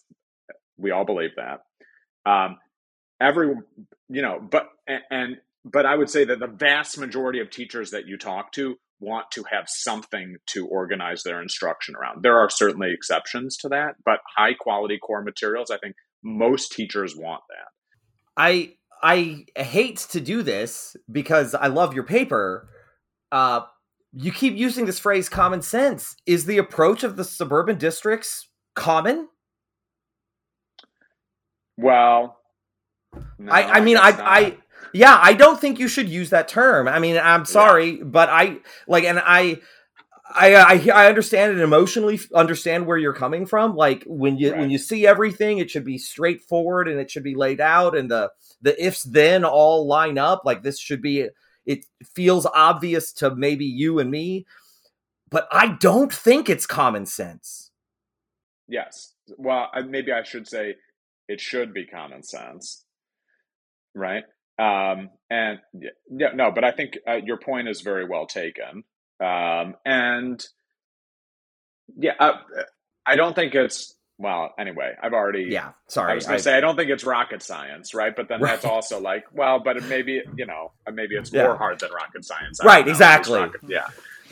[0.78, 1.62] we all believe that.
[2.30, 2.58] Um,
[3.22, 3.56] every
[4.10, 7.92] you know, but and, and but I would say that the vast majority of teachers
[7.92, 12.24] that you talk to want to have something to organize their instruction around.
[12.24, 17.16] There are certainly exceptions to that, but high quality core materials, I think most teachers
[17.16, 17.68] want that.
[18.38, 22.70] I I hate to do this because I love your paper.
[23.32, 23.62] Uh,
[24.14, 26.16] you keep using this phrase common sense.
[26.26, 29.28] Is the approach of the suburban districts common?
[31.78, 32.38] Well,
[33.40, 34.58] no, I, I mean, I, I,
[34.94, 36.88] yeah, I don't think you should use that term.
[36.88, 38.04] I mean, I'm sorry, yeah.
[38.04, 39.60] but I like, and I,
[40.34, 43.76] I, I, I understand and emotionally understand where you're coming from.
[43.76, 44.60] Like when you right.
[44.60, 48.10] when you see everything, it should be straightforward and it should be laid out, and
[48.10, 50.42] the the ifs then all line up.
[50.46, 51.28] Like this should be.
[51.64, 54.48] It feels obvious to maybe you and me,
[55.30, 57.70] but I don't think it's common sense.
[58.68, 59.14] Yes.
[59.38, 60.76] Well, maybe I should say
[61.28, 62.84] it should be common sense,
[63.94, 64.24] right?
[64.62, 68.84] Um, and yeah, no, but I think uh, your point is very well taken.
[69.20, 70.44] Um, and
[71.98, 72.34] yeah, I,
[73.06, 74.54] I don't think it's well.
[74.60, 75.72] Anyway, I've already yeah.
[75.88, 78.16] Sorry, I was going to say I don't think it's rocket science, right?
[78.16, 78.52] But then right.
[78.52, 81.44] that's also like, well, but it maybe you know, maybe it's yeah.
[81.44, 82.62] more hard than rocket science.
[82.62, 83.40] I right, exactly.
[83.40, 83.88] Rocket, yeah.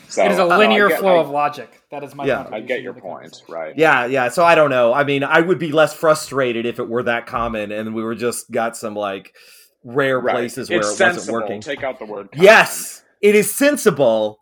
[0.08, 1.82] So, it is a linear get, flow I, of logic.
[1.90, 2.48] That is my yeah.
[2.50, 3.76] I get your point, right?
[3.76, 4.28] Yeah, yeah.
[4.28, 4.92] So I don't know.
[4.92, 8.16] I mean, I would be less frustrated if it were that common, and we were
[8.16, 9.34] just got some like
[9.84, 10.34] rare right.
[10.34, 11.34] places where it's it sensible.
[11.34, 11.60] wasn't working.
[11.60, 12.30] Take out the word.
[12.32, 12.44] Common.
[12.50, 14.38] Yes, it is sensible.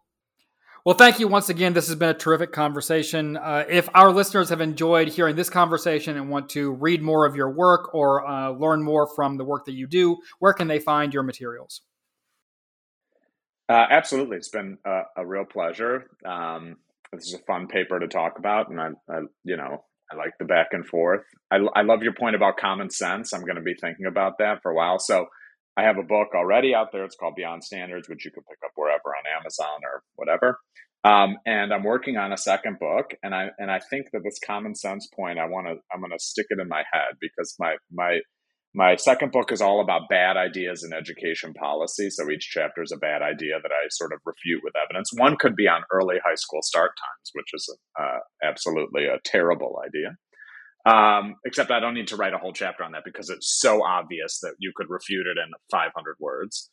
[0.85, 1.75] Well, thank you once again.
[1.75, 3.37] This has been a terrific conversation.
[3.37, 7.37] Uh, if our listeners have enjoyed hearing this conversation and want to read more of
[7.37, 10.79] your work or uh, learn more from the work that you do, where can they
[10.79, 11.83] find your materials?
[13.69, 16.07] Uh, absolutely, it's been a, a real pleasure.
[16.25, 16.77] Um,
[17.13, 20.33] this is a fun paper to talk about, and I, I, you know, I like
[20.39, 21.23] the back and forth.
[21.51, 23.33] I, I love your point about common sense.
[23.33, 24.99] I'm going to be thinking about that for a while.
[24.99, 25.27] So,
[25.79, 27.05] I have a book already out there.
[27.05, 30.59] It's called Beyond Standards, which you can pick up wherever on Amazon or whatever.
[31.05, 34.41] Um, and I'm working on a second book, and I and I think that this
[34.45, 37.55] common sense point, I want to, I'm going to stick it in my head because
[37.61, 38.19] my my
[38.79, 42.11] my second book is all about bad ideas in education policy.
[42.11, 45.11] So each chapter is a bad idea that I sort of refute with evidence.
[45.17, 49.81] One could be on early high school start times, which is uh, absolutely a terrible
[49.85, 50.15] idea.
[50.87, 53.85] Um, except I don't need to write a whole chapter on that because it's so
[53.85, 56.71] obvious that you could refute it in 500 words.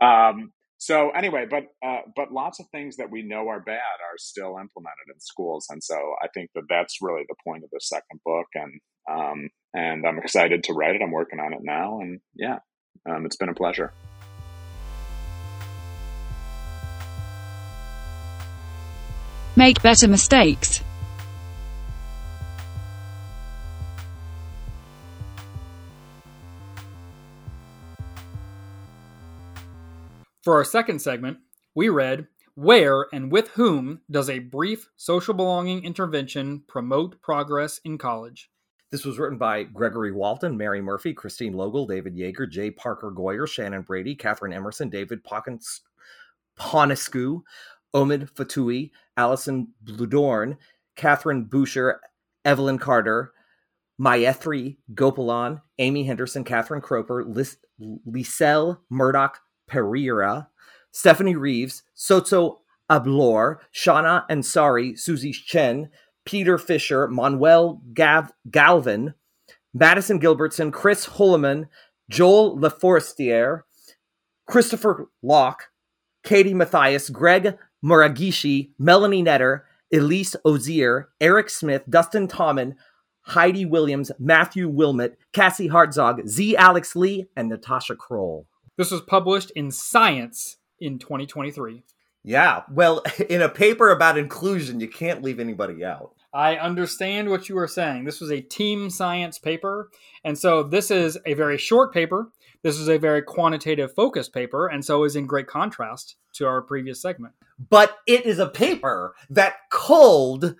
[0.00, 4.16] Um, so anyway, but uh, but lots of things that we know are bad are
[4.16, 7.80] still implemented in schools, and so I think that that's really the point of the
[7.82, 11.02] second book, and um, and I'm excited to write it.
[11.02, 12.58] I'm working on it now, and yeah,
[13.06, 13.92] um, it's been a pleasure.
[19.56, 20.82] Make better mistakes.
[30.44, 31.38] For our second segment,
[31.74, 37.98] we read Where and with whom does a brief social belonging intervention promote progress in
[37.98, 38.48] college?
[38.90, 42.70] This was written by Gregory Walton, Mary Murphy, Christine Logel, David Yeager, J.
[42.70, 45.22] Parker Goyer, Shannon Brady, Catherine Emerson, David
[46.58, 47.42] Paunesku,
[47.94, 50.56] Omid Fotuhi, Alison Blodorn,
[50.96, 52.00] Catherine Boucher,
[52.46, 53.32] Evelyn Carter,
[54.00, 57.58] Maithreyi Gopalan, Amy Henderson, Kathryn Kroeper, Lis-
[58.88, 60.48] Murdoch Pereira,
[60.92, 65.90] Stephanie Reeves, Soto Ablor, Shauna Ansari, Susie Chen,
[66.28, 69.14] Peter Fisher, Manuel Gav- Galvin,
[69.72, 71.68] Madison Gilbertson, Chris Hulleman,
[72.10, 73.62] Joel Le Forestier,
[74.46, 75.70] Christopher Locke,
[76.22, 82.74] Katie Matthias, Greg Muragishi, Melanie Netter, Elise Ozier, Eric Smith, Dustin Thoman,
[83.22, 86.58] Heidi Williams, Matthew Wilmot, Cassie Hartzog, Z.
[86.58, 88.46] Alex Lee, and Natasha Kroll.
[88.76, 91.84] This was published in Science in 2023.
[92.22, 96.12] Yeah, well, in a paper about inclusion, you can't leave anybody out.
[96.32, 98.04] I understand what you are saying.
[98.04, 99.90] This was a team science paper.
[100.24, 102.30] And so this is a very short paper.
[102.62, 106.60] This is a very quantitative focused paper, and so is in great contrast to our
[106.60, 107.34] previous segment.
[107.70, 110.56] But it is a paper that culled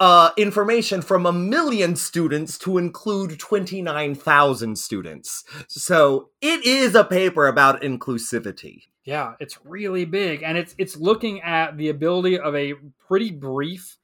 [0.00, 5.44] uh, information from a million students to include 29,000 students.
[5.68, 8.86] So it is a paper about inclusivity.
[9.04, 12.74] Yeah, it's really big and it's it's looking at the ability of a
[13.06, 13.96] pretty brief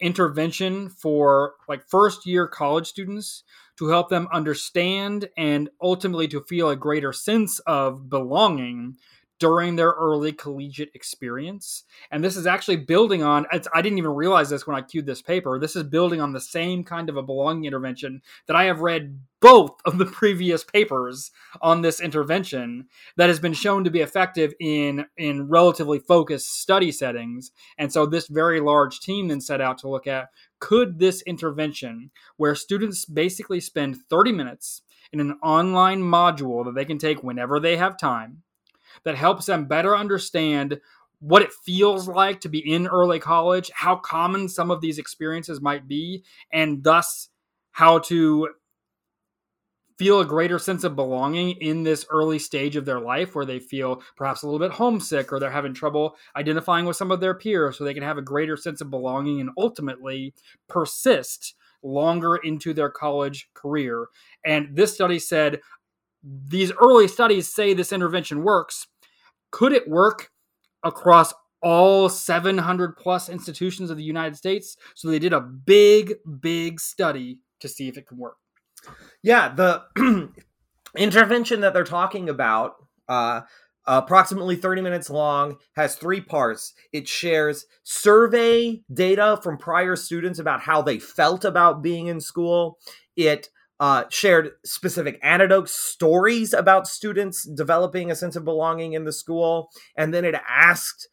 [0.00, 3.42] intervention for like first year college students
[3.78, 8.96] to help them understand and ultimately to feel a greater sense of belonging
[9.38, 11.84] during their early collegiate experience.
[12.10, 15.22] And this is actually building on, I didn't even realize this when I queued this
[15.22, 15.58] paper.
[15.58, 19.20] This is building on the same kind of a belonging intervention that I have read
[19.40, 24.54] both of the previous papers on this intervention that has been shown to be effective
[24.58, 27.50] in, in relatively focused study settings.
[27.76, 32.10] And so this very large team then set out to look at could this intervention,
[32.38, 37.60] where students basically spend 30 minutes in an online module that they can take whenever
[37.60, 38.42] they have time,
[39.04, 40.80] that helps them better understand
[41.20, 45.60] what it feels like to be in early college, how common some of these experiences
[45.60, 47.28] might be, and thus
[47.72, 48.48] how to
[49.98, 53.58] feel a greater sense of belonging in this early stage of their life where they
[53.58, 57.34] feel perhaps a little bit homesick or they're having trouble identifying with some of their
[57.34, 60.34] peers so they can have a greater sense of belonging and ultimately
[60.68, 64.08] persist longer into their college career.
[64.44, 65.60] And this study said
[66.26, 68.86] these early studies say this intervention works.
[69.50, 70.30] Could it work
[70.82, 74.76] across all 700 plus institutions of the United States?
[74.94, 78.36] So they did a big, big study to see if it can work.
[79.22, 80.30] Yeah, the
[80.96, 82.74] intervention that they're talking about,
[83.08, 83.42] uh,
[83.86, 86.74] approximately 30 minutes long, has three parts.
[86.92, 92.78] It shares survey data from prior students about how they felt about being in school.
[93.16, 93.48] It
[93.78, 99.70] uh, shared specific anecdotes, stories about students developing a sense of belonging in the school,
[99.96, 101.08] and then it asked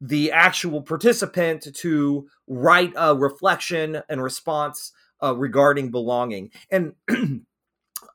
[0.00, 4.92] the actual participant to write a reflection and response
[5.22, 6.50] uh, regarding belonging.
[6.70, 6.92] And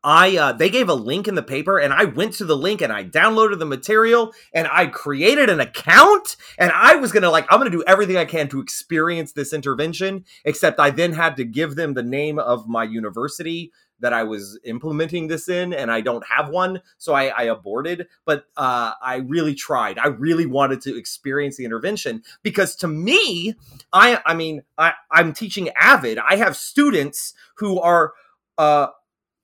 [0.03, 2.81] I uh, they gave a link in the paper, and I went to the link
[2.81, 7.45] and I downloaded the material and I created an account, and I was gonna like
[7.49, 10.25] I'm gonna do everything I can to experience this intervention.
[10.43, 13.71] Except I then had to give them the name of my university
[14.03, 18.07] that I was implementing this in, and I don't have one, so I, I aborted.
[18.25, 19.97] But uh, I really tried.
[19.97, 23.55] I really wanted to experience the intervention because to me,
[23.93, 26.19] I I mean I I'm teaching AVID.
[26.19, 28.13] I have students who are
[28.57, 28.87] uh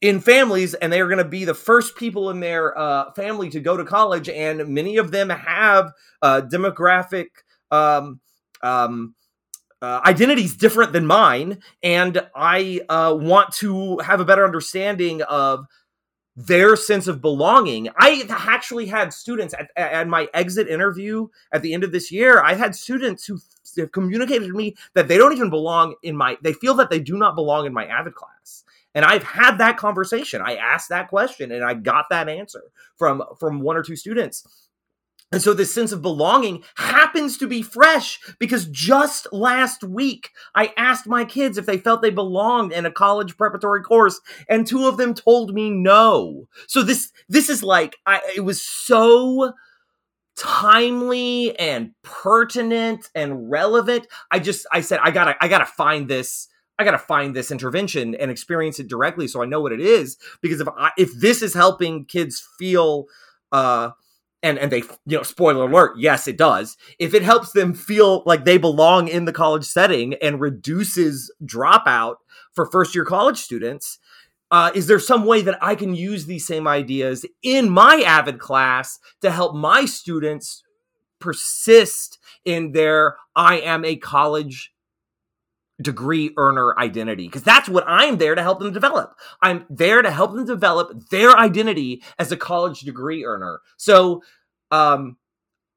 [0.02, 3.50] in families and they are going to be the first people in their uh, family
[3.50, 5.92] to go to college and many of them have
[6.22, 7.28] uh, demographic
[7.72, 8.22] um,
[8.64, 9.14] um,
[9.82, 15.66] uh, identities different than mine and i uh, want to have a better understanding of
[16.36, 21.74] their sense of belonging i actually had students at, at my exit interview at the
[21.74, 23.38] end of this year i had students who
[23.88, 27.18] communicated to me that they don't even belong in my they feel that they do
[27.18, 28.64] not belong in my AVID class
[28.96, 30.42] and I've had that conversation.
[30.42, 32.64] I asked that question and I got that answer
[32.98, 34.69] from from one or two students.
[35.32, 40.74] And so this sense of belonging happens to be fresh because just last week I
[40.76, 44.88] asked my kids if they felt they belonged in a college preparatory course and two
[44.88, 46.48] of them told me no.
[46.68, 49.54] So this this is like I it was so
[50.36, 54.08] timely and pertinent and relevant.
[54.32, 56.48] I just I said I got to I got to find this
[56.80, 59.82] I got to find this intervention and experience it directly so I know what it
[59.82, 63.06] is because if I, if this is helping kids feel
[63.52, 63.92] uh
[64.42, 66.78] and and they you know spoiler alert yes it does.
[66.98, 72.16] If it helps them feel like they belong in the college setting and reduces dropout
[72.54, 74.00] for first year college students
[74.52, 78.40] uh, is there some way that I can use these same ideas in my AVID
[78.40, 80.64] class to help my students
[81.20, 84.74] persist in their I am a college
[85.82, 89.16] degree earner identity because that's what I'm there to help them develop.
[89.42, 93.62] I'm there to help them develop their identity as a college degree earner.
[93.78, 94.24] So
[94.72, 95.18] um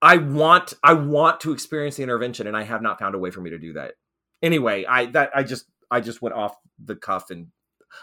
[0.01, 3.31] I want I want to experience the intervention and I have not found a way
[3.31, 3.95] for me to do that.
[4.43, 7.49] Anyway, I that I just I just went off the cuff and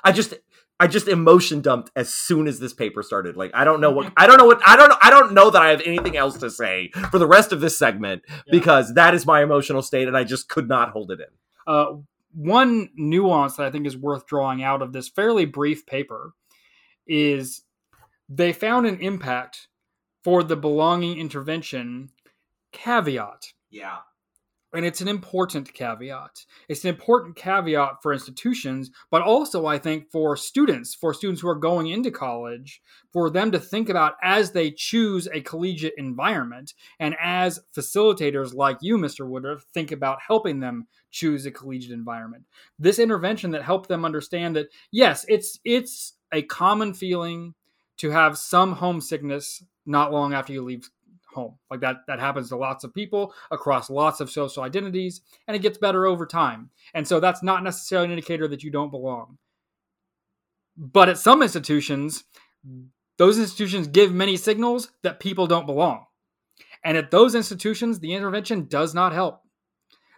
[0.04, 0.34] I just
[0.80, 3.36] I just emotion dumped as soon as this paper started.
[3.36, 5.50] Like I don't know what I don't know what I don't know I don't know
[5.50, 8.44] that I have anything else to say for the rest of this segment yeah.
[8.50, 11.28] because that is my emotional state and I just could not hold it in.
[11.70, 11.98] Uh,
[12.34, 16.34] one nuance that I think is worth drawing out of this fairly brief paper
[17.06, 17.62] is
[18.28, 19.68] they found an impact
[20.24, 22.10] for the belonging intervention
[22.72, 23.54] caveat.
[23.70, 23.98] Yeah.
[24.74, 26.46] And it's an important caveat.
[26.68, 31.50] It's an important caveat for institutions, but also, I think, for students, for students who
[31.50, 36.76] are going into college, for them to think about as they choose a collegiate environment,
[37.00, 39.28] and as facilitators like you, Mr.
[39.28, 42.44] Woodruff, think about helping them choose a collegiate environment.
[42.78, 47.56] This intervention that helped them understand that, yes, it's it's a common feeling
[47.98, 50.90] to have some homesickness not long after you leave
[51.34, 51.56] home.
[51.70, 55.62] Like that that happens to lots of people across lots of social identities and it
[55.62, 56.70] gets better over time.
[56.94, 59.38] And so that's not necessarily an indicator that you don't belong.
[60.78, 62.24] But at some institutions,
[63.18, 66.06] those institutions give many signals that people don't belong.
[66.84, 69.42] And at those institutions, the intervention does not help.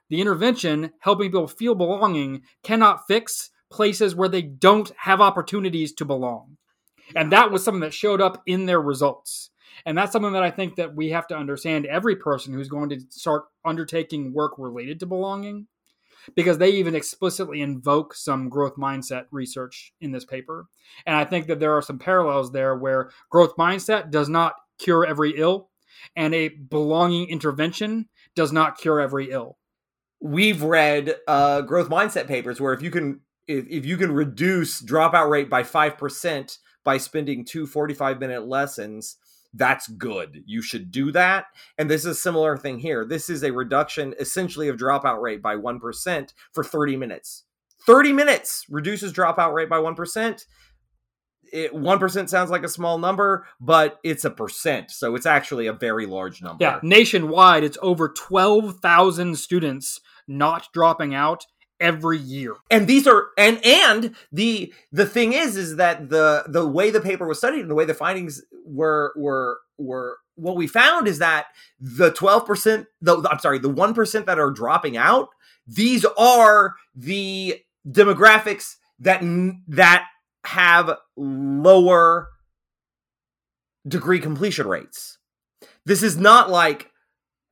[0.10, 6.06] The intervention, helping people feel belonging, cannot fix places where they don't have opportunities to
[6.06, 6.58] belong.
[7.16, 9.50] And that was something that showed up in their results.
[9.86, 12.90] And that's something that I think that we have to understand every person who's going
[12.90, 15.68] to start undertaking work related to belonging
[16.36, 20.68] because they even explicitly invoke some growth mindset research in this paper.
[21.06, 25.06] And I think that there are some parallels there where growth mindset does not cure
[25.06, 25.70] every ill
[26.16, 29.58] and a belonging intervention does not cure every ill.
[30.20, 34.82] We've read uh, growth mindset papers where if you can if, if you can reduce
[34.82, 39.18] dropout rate by 5% by spending two 45 minute lessons,
[39.54, 40.44] that's good.
[40.46, 41.46] You should do that.
[41.78, 43.06] And this is a similar thing here.
[43.06, 47.44] This is a reduction essentially of dropout rate by 1% for 30 minutes.
[47.86, 50.46] 30 minutes reduces dropout rate by 1%.
[51.52, 54.90] It, 1% sounds like a small number, but it's a percent.
[54.90, 56.64] So it's actually a very large number.
[56.64, 61.46] Yeah, nationwide, it's over 12,000 students not dropping out
[61.82, 62.56] every year.
[62.70, 67.02] and these are and and the the thing is is that the the way the
[67.02, 71.20] paper was studied and the way the findings were were were what we found is
[71.20, 71.48] that
[71.80, 75.30] the 12% the I'm sorry the 1% that are dropping out
[75.68, 79.22] these are the demographics that
[79.68, 80.06] that
[80.46, 82.30] have lower
[83.88, 85.18] degree completion rates
[85.86, 86.90] this is not like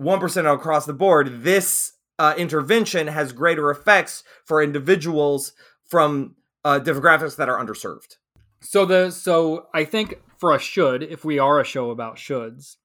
[0.01, 5.53] 1% across the board this uh, intervention has greater effects for individuals
[5.85, 8.17] from uh, demographics that are underserved.
[8.59, 12.75] So the so I think for a should, if we are a show about shoulds,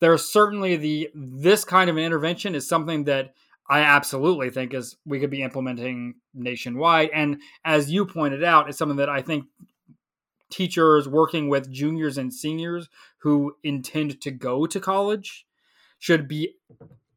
[0.00, 3.32] there's certainly the this kind of intervention is something that
[3.68, 7.10] I absolutely think is we could be implementing nationwide.
[7.14, 9.46] And as you pointed out, it's something that I think
[10.50, 15.46] teachers working with juniors and seniors who intend to go to college
[15.98, 16.54] should be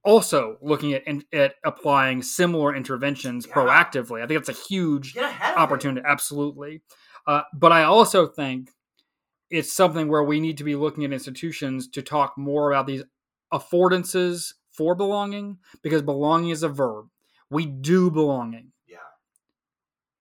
[0.10, 1.04] also looking at
[1.34, 3.54] at applying similar interventions Yeah.
[3.56, 4.22] proactively.
[4.24, 5.16] I think that's a huge
[5.66, 6.82] opportunity absolutely
[7.28, 8.70] uh, but i also think
[9.50, 13.04] it's something where we need to be looking at institutions to talk more about these
[13.52, 17.08] affordances for belonging because belonging is a verb
[17.52, 18.72] we do belonging.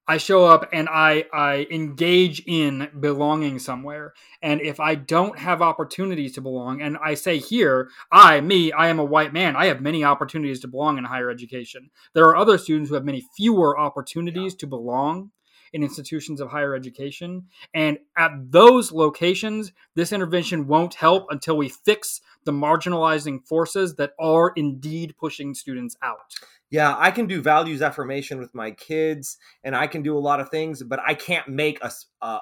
[0.08, 5.62] I show up and i i engage in belonging somewhere and if i don't have
[5.62, 9.66] opportunities to belong and i say here i me i am a white man i
[9.66, 13.24] have many opportunities to belong in higher education there are other students who have many
[13.36, 15.30] fewer opportunities to belong
[15.72, 17.46] in institutions of higher education.
[17.74, 24.12] And at those locations, this intervention won't help until we fix the marginalizing forces that
[24.18, 26.34] are indeed pushing students out.
[26.70, 30.38] Yeah, I can do values affirmation with my kids, and I can do a lot
[30.38, 31.90] of things, but I can't make a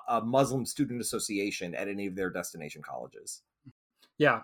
[0.09, 3.43] a Muslim student association at any of their destination colleges.
[4.19, 4.41] Yeah.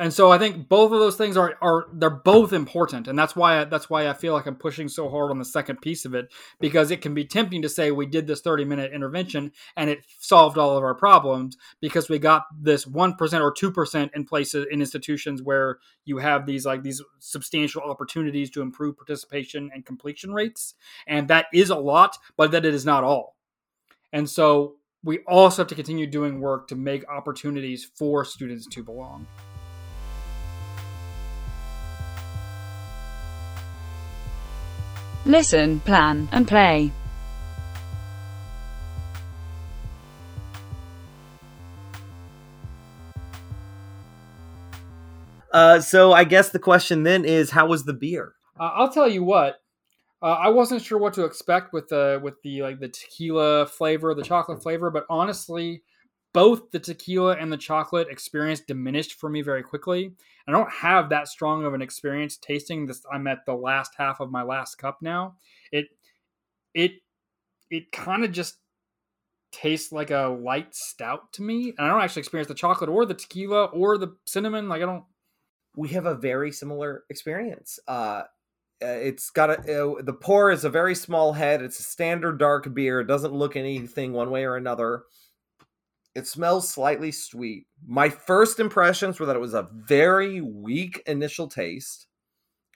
[0.00, 3.36] And so I think both of those things are are they're both important, and that's
[3.36, 6.06] why I, that's why I feel like I'm pushing so hard on the second piece
[6.06, 9.52] of it because it can be tempting to say we did this 30 minute intervention
[9.76, 13.70] and it solved all of our problems because we got this one percent or two
[13.70, 15.76] percent in places in institutions where
[16.06, 20.76] you have these like these substantial opportunities to improve participation and completion rates,
[21.06, 23.36] and that is a lot, but that it is not all.
[24.14, 28.82] And so we also have to continue doing work to make opportunities for students to
[28.82, 29.26] belong.
[35.30, 36.90] Listen, plan, and play.
[45.52, 48.34] Uh, so I guess the question then is, how was the beer?
[48.58, 49.62] Uh, I'll tell you what.
[50.20, 54.12] Uh, I wasn't sure what to expect with the with the like the tequila flavor,
[54.16, 55.84] the chocolate flavor, but honestly,
[56.32, 60.12] both the tequila and the chocolate experience diminished for me very quickly.
[60.46, 63.02] I don't have that strong of an experience tasting this.
[63.12, 65.36] I'm at the last half of my last cup now.
[65.72, 65.86] It
[66.74, 66.92] it
[67.70, 68.56] it kind of just
[69.52, 73.04] tastes like a light stout to me, and I don't actually experience the chocolate or
[73.04, 74.68] the tequila or the cinnamon.
[74.68, 75.04] Like I don't.
[75.76, 77.78] we have a very similar experience.
[77.88, 78.22] Uh,
[78.82, 81.62] uh, it's got a uh, the pour is a very small head.
[81.62, 83.00] It's a standard dark beer.
[83.00, 85.02] It doesn't look anything one way or another.
[86.14, 87.66] It smells slightly sweet.
[87.86, 92.06] My first impressions were that it was a very weak initial taste.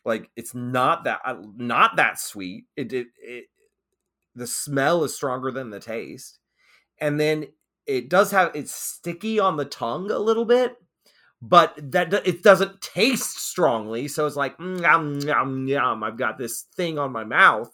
[0.05, 2.67] Like it's not that uh, not that sweet.
[2.77, 3.45] It it, it
[4.35, 6.39] the smell is stronger than the taste,
[7.01, 7.47] and then
[7.87, 10.77] it does have it's sticky on the tongue a little bit
[11.43, 16.03] but that it doesn't taste strongly so it's like mm, yum, yum, yum.
[16.03, 17.71] i've got this thing on my mouth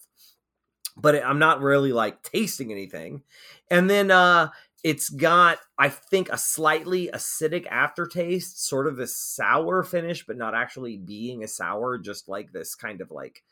[0.97, 3.23] but it, i'm not really like tasting anything
[3.71, 4.49] and then uh
[4.83, 10.55] it's got i think a slightly acidic aftertaste sort of this sour finish but not
[10.55, 13.43] actually being a sour just like this kind of like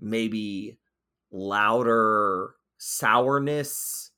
[0.00, 0.78] maybe
[1.30, 4.10] louder sourness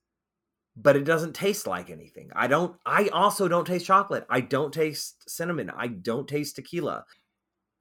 [0.80, 2.30] but it doesn't taste like anything.
[2.34, 4.24] I don't I also don't taste chocolate.
[4.30, 5.70] I don't taste cinnamon.
[5.70, 7.04] I don't taste tequila.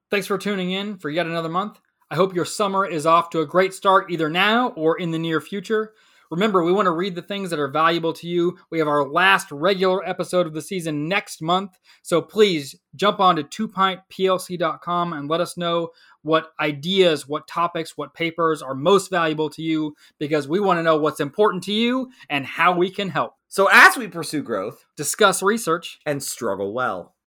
[0.09, 1.79] Thanks for tuning in for yet another month.
[2.09, 5.19] I hope your summer is off to a great start either now or in the
[5.19, 5.93] near future.
[6.31, 8.57] Remember, we want to read the things that are valuable to you.
[8.69, 11.77] We have our last regular episode of the season next month.
[12.01, 15.89] So please jump on to twopintplc.com and let us know
[16.21, 20.83] what ideas, what topics, what papers are most valuable to you because we want to
[20.83, 23.33] know what's important to you and how we can help.
[23.47, 27.13] So as we pursue growth Discuss research and struggle well.